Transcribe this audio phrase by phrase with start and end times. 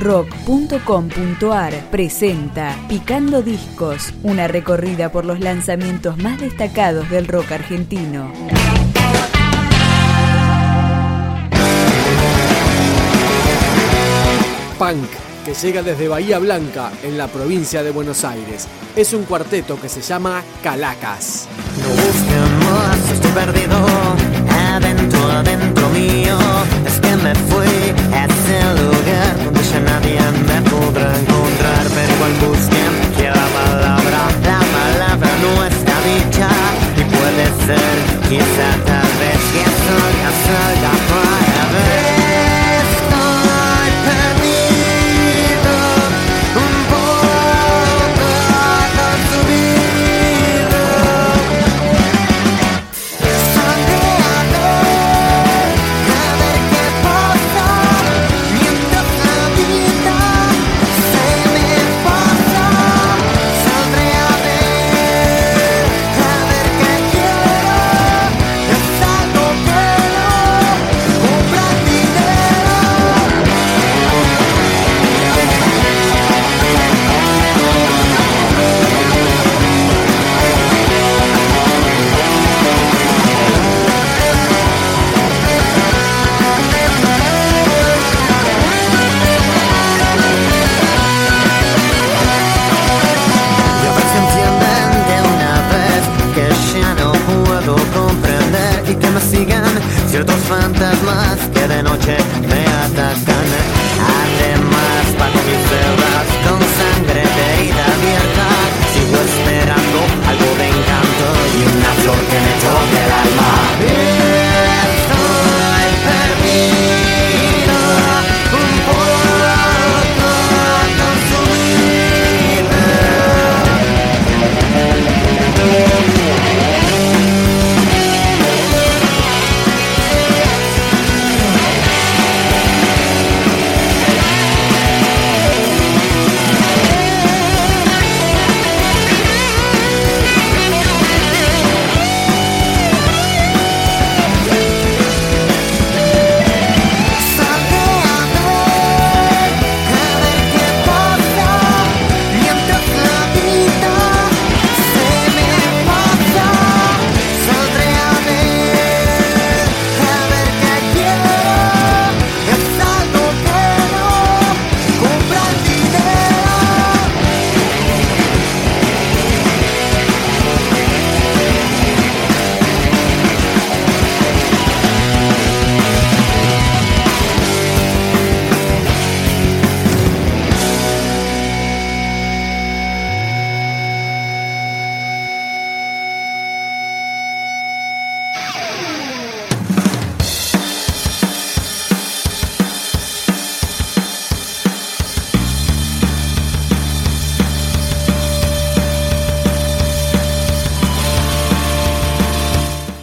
[0.00, 8.32] rock.com.ar presenta Picando Discos, una recorrida por los lanzamientos más destacados del rock argentino.
[14.78, 15.10] Punk,
[15.44, 18.66] que llega desde Bahía Blanca, en la provincia de Buenos Aires.
[18.96, 21.46] Es un cuarteto que se llama Calacas.
[21.76, 24.49] No estoy perdido.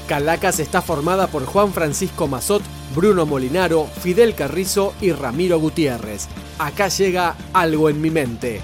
[0.08, 2.64] Calacas está formada por Juan Francisco Mazot,
[2.96, 6.30] Bruno Molinaro, Fidel Carrizo y Ramiro Gutiérrez.
[6.60, 8.62] Acá llega algo en mi mente.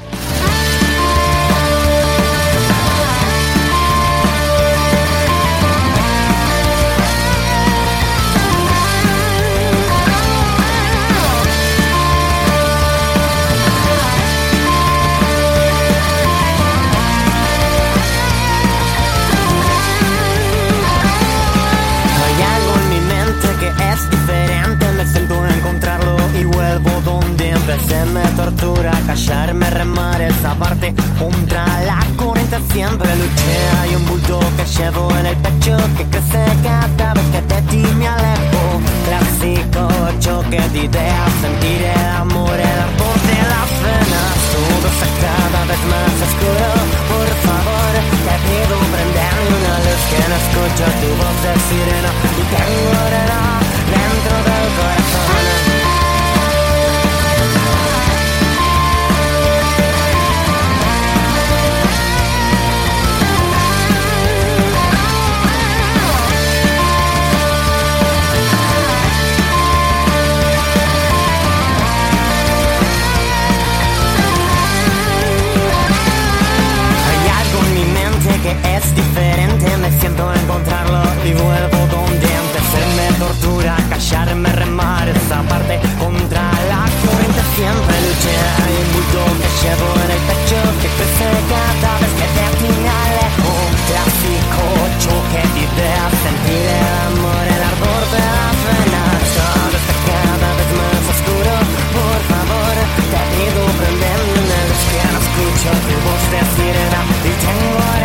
[29.14, 30.94] callarme, remar esa parte.
[31.20, 33.58] Contra la corriente siempre luché.
[33.82, 37.13] Hay un bulto que llevo en el pecho que crece cada
[84.04, 88.36] estrellarme, remar esa parte contra la corriente siempre luché.
[88.64, 92.70] Hay un bulto que llevo en el pecho que crece cada vez que de ti
[92.84, 93.50] me alejo.
[93.64, 94.64] Un clásico
[95.04, 99.24] choque de ideas, sentir el amor, el ardor de las venas.
[99.40, 101.54] Todo está cada vez más oscuro,
[101.96, 102.76] por favor,
[103.12, 108.03] te pido prenderme en el que no escucho tu voz decir nada y tengo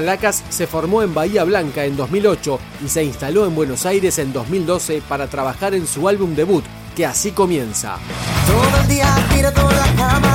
[0.00, 4.32] Calacas se formó en Bahía Blanca en 2008 y se instaló en Buenos Aires en
[4.32, 6.64] 2012 para trabajar en su álbum debut,
[6.96, 7.98] que así comienza.
[8.46, 10.29] Todo el día, mira toda la cama.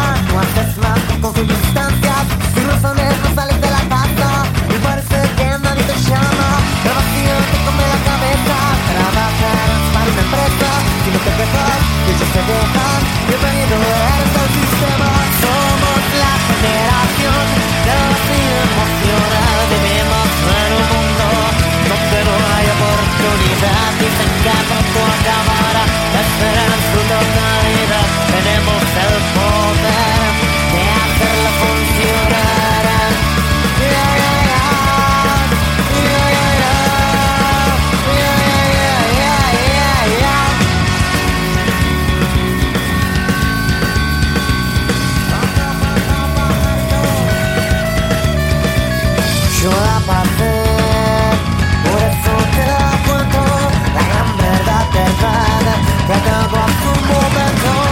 [56.08, 57.85] Better off the moment.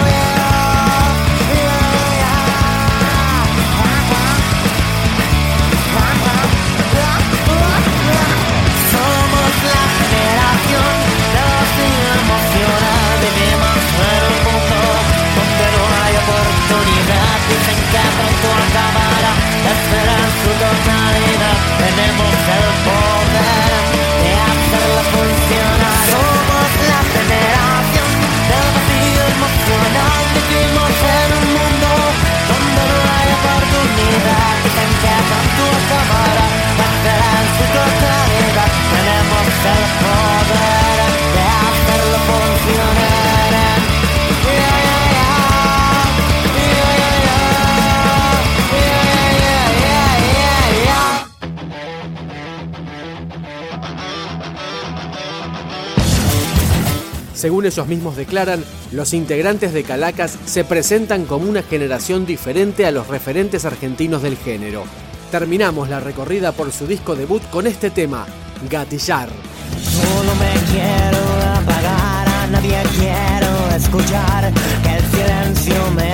[57.44, 62.92] Según ellos mismos declaran, los integrantes de Calacas se presentan como una generación diferente a
[62.92, 64.86] los referentes argentinos del género.
[65.30, 68.26] Terminamos la recorrida por su disco debut con este tema,
[68.70, 69.28] Gatillar.
[69.28, 71.20] Yo me quiero
[71.58, 76.13] apagar, a nadie quiero escuchar, que el silencio me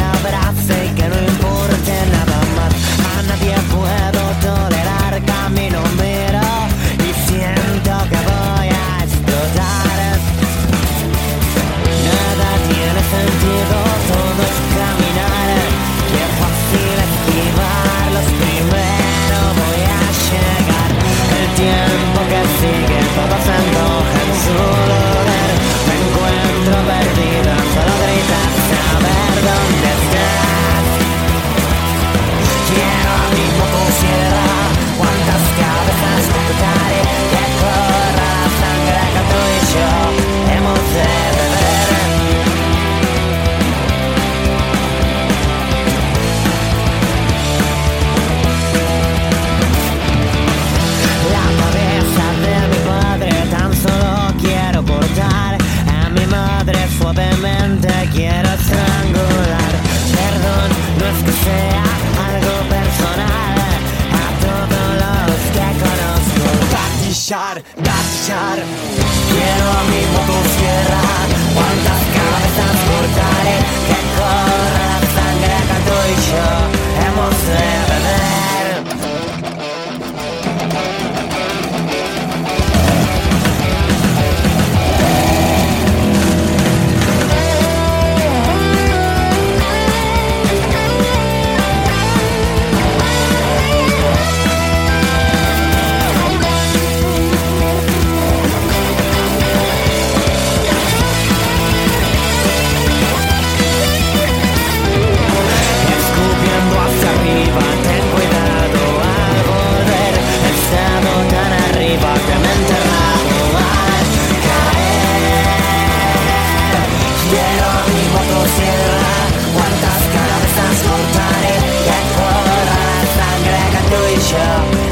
[118.29, 119.13] motosierra
[119.53, 124.88] Quantes cadàvers transportaré i et corre la sangre que i jo.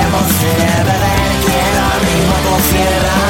[0.00, 3.20] Hemos de ver quién arriba o cierra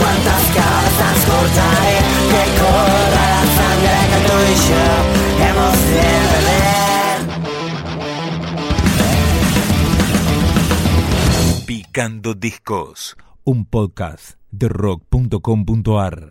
[0.00, 1.96] Cuántas cabezas cortaré
[2.32, 4.86] Que corra la sangre que tú y yo
[5.46, 7.16] Hemos de beber.
[11.66, 16.30] Picando Discos Un podcast de rock.com.ar